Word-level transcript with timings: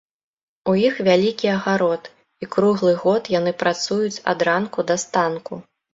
У 0.71 0.73
іх 0.87 0.95
вялікі 1.07 1.47
агарод, 1.57 2.09
і 2.45 2.49
круглы 2.55 2.93
год 3.03 3.29
яны 3.39 3.51
працуюць 3.63 4.19
ад 4.35 4.39
ранку 4.49 4.79
да 4.91 4.97
станку. 5.05 5.53